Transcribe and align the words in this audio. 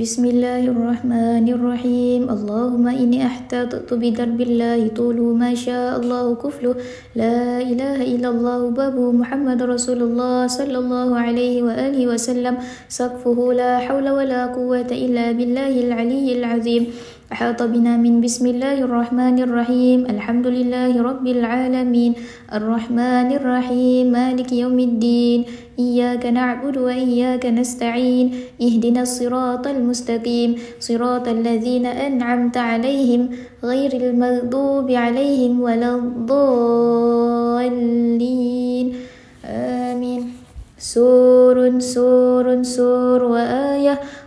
بسم 0.00 0.24
الله 0.24 0.64
الرحمن 0.72 1.44
الرحيم 1.44 2.32
اللهم 2.32 2.84
إني 2.88 3.20
أحتاطت 3.20 3.84
بدرب 3.92 4.40
الله 4.40 4.88
طول 4.96 5.20
ما 5.36 5.52
شاء 5.52 6.00
الله 6.00 6.24
كفله 6.40 6.74
لا 7.20 7.60
إله 7.60 8.08
إلا 8.08 8.28
الله 8.32 8.60
باب 8.80 8.96
محمد 8.96 9.60
رسول 9.60 10.00
الله 10.00 10.46
صلى 10.48 10.78
الله 10.80 11.08
عليه 11.20 11.56
وآله 11.68 12.00
وسلم 12.16 12.54
سقفه 12.88 13.38
لا 13.52 13.84
حول 13.84 14.08
ولا 14.08 14.48
قوة 14.56 14.88
إلا 14.88 15.36
بالله 15.36 15.74
العلي 15.84 16.28
العظيم 16.32 16.82
أحاط 17.30 17.62
بنا 17.62 17.94
من 17.96 18.18
بسم 18.18 18.46
الله 18.46 18.90
الرحمن 18.90 19.38
الرحيم. 19.38 20.10
الحمد 20.10 20.46
لله 20.46 21.02
رب 21.02 21.26
العالمين. 21.26 22.14
الرحمن 22.50 23.28
الرحيم. 23.38 24.10
مالك 24.10 24.50
يوم 24.52 24.78
الدين. 24.78 25.44
إياك 25.78 26.26
نعبد 26.26 26.76
وإياك 26.76 27.46
نستعين. 27.46 28.34
اهدنا 28.58 29.02
الصراط 29.06 29.62
المستقيم. 29.66 30.58
صراط 30.82 31.28
الذين 31.28 31.86
أنعمت 31.86 32.56
عليهم 32.56 33.28
غير 33.62 33.92
المغضوب 33.94 34.90
عليهم 34.90 35.60
ولا 35.60 35.94
الضالين. 35.94 36.36
آمين. 39.46 40.22
سور 40.78 41.78
سور 41.78 42.62
سور 42.62 43.24
وآية. 43.24 44.00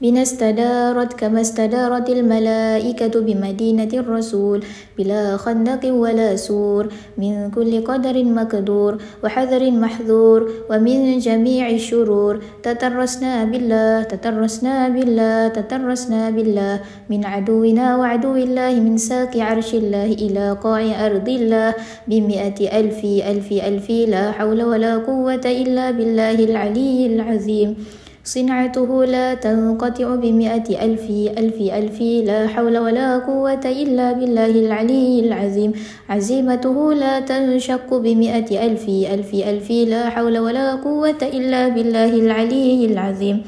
بنا 0.00 0.22
استدارت 0.22 1.12
كما 1.12 1.40
استدارت 1.40 2.08
الملائكة 2.08 3.20
بمدينة 3.20 3.92
الرسول 3.92 4.64
بلا 4.98 5.36
خندق 5.36 5.92
ولا 5.92 6.36
سور 6.36 6.88
من 7.20 7.50
كل 7.52 7.84
قدر 7.84 8.24
مقدور 8.24 8.92
وحذر 9.24 9.70
محذور 9.70 10.50
ومن 10.70 11.18
جميع 11.18 11.68
الشرور 11.68 12.40
تترسنا 12.62 13.44
بالله 13.44 14.02
تترسنا 14.02 14.88
بالله 14.88 15.48
تترسنا 15.48 16.30
بالله. 16.30 16.80
من 17.10 17.20
عدونا 17.24 17.96
وعدو 17.96 18.34
الله 18.40 18.80
من 18.80 18.96
ساق 18.96 19.36
عرش 19.36 19.74
الله 19.74 20.16
إلى 20.16 20.56
قاع 20.64 20.80
أرض 21.06 21.28
الله. 21.28 21.74
بمئة 22.08 22.58
ألف 22.80 23.00
ألف 23.04 23.48
ألف 23.52 23.86
لا 24.08 24.32
حول 24.32 24.62
ولا 24.64 25.04
قوة 25.04 25.44
إلا 25.44 25.90
بالله 25.92 26.38
العلي 26.48 27.06
العظيم. 27.06 27.99
صنعته 28.24 29.04
لا 29.04 29.34
تنقطع 29.34 30.14
بمئة 30.14 30.68
ألف 30.84 31.04
ألف 31.38 31.58
ألف 31.60 31.98
لا 32.00 32.48
حول 32.48 32.78
ولا 32.78 33.18
قوة 33.18 33.64
إلا 33.64 34.12
بالله 34.12 34.50
العلي 34.50 35.20
العظيم. 35.20 35.72
عزيمته 36.08 36.94
لا 36.94 37.20
تنشق 37.20 37.88
بمئة 37.88 38.50
ألف 38.66 38.84
ألف 38.88 39.30
ألف 39.34 39.68
لا 39.70 40.02
حول 40.10 40.38
ولا 40.38 40.74
قوة 40.74 41.20
إلا 41.22 41.68
بالله 41.68 42.12
العلي 42.14 42.84
العظيم. 42.92 43.42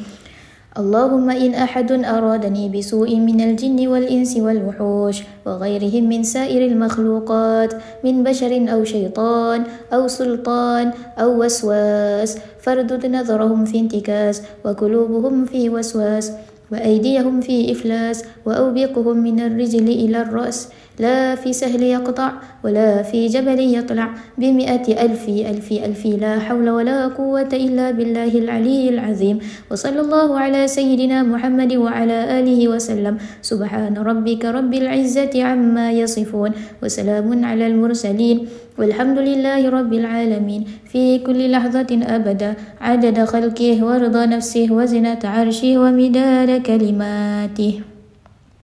اللهم 0.73 1.31
إن 1.31 1.55
أحد 1.55 1.93
أرادني 1.93 2.69
بسوء 2.73 3.17
من 3.17 3.41
الجن 3.41 3.89
والإنس 3.89 4.37
والوحوش 4.37 5.17
وغيرهم 5.47 6.09
من 6.09 6.23
سائر 6.23 6.67
المخلوقات 6.67 7.75
من 8.05 8.25
بشر 8.25 8.73
أو 8.73 8.85
شيطان 8.85 9.65
أو 9.93 10.09
سلطان 10.09 10.93
أو 11.19 11.45
وسواس 11.45 12.39
فردد 12.61 13.07
نظرهم 13.07 13.65
في 13.65 13.81
انتكاس 13.81 14.43
وقلوبهم 14.65 15.45
في 15.45 15.69
وسواس. 15.69 16.33
وأيديهم 16.73 17.41
في 17.41 17.73
إفلاس 17.73 18.25
وأوبقهم 18.47 19.17
من 19.17 19.41
الرجل 19.41 19.89
إلى 19.89 20.23
الرأس. 20.23 20.69
لا 21.01 21.35
في 21.35 21.53
سهل 21.53 21.83
يقطع 21.83 22.33
ولا 22.65 23.03
في 23.03 23.27
جبل 23.27 23.61
يطلع 23.75 24.09
بمئة 24.39 24.87
ألف 25.05 25.29
ألف 25.29 25.73
ألف. 25.73 26.03
لا 26.07 26.39
حول 26.39 26.71
ولا 26.71 27.07
قوة 27.07 27.49
إلا 27.53 27.91
بالله 27.91 28.33
العلي 28.39 28.89
العظيم. 28.89 29.39
وصلى 29.71 30.01
الله 30.01 30.39
على 30.39 30.69
سيدنا 30.69 31.23
محمد 31.23 31.73
وعلى 31.77 32.41
آله 32.41 32.69
وسلم. 32.69 33.19
سبحان 33.43 33.99
ربك 33.99 34.45
رب 34.45 34.73
العزة 34.75 35.35
عما 35.43 35.93
يصفون. 35.93 36.51
وسلام 36.83 37.45
على 37.45 37.67
المرسلين. 37.67 38.39
والحمد 38.79 39.19
لله 39.19 39.69
رب 39.69 39.93
العالمين. 39.93 40.63
في 40.93 41.19
كل 41.19 41.51
لحظة 41.51 41.91
أبدا. 41.91 42.55
عدد 42.81 43.25
خلقه 43.25 43.77
ورضا 43.85 44.27
نفسه 44.27 44.69
وزنة 44.71 45.23
عرشه 45.25 45.73
ومدار 45.79 46.49
كلماته. 46.67 47.92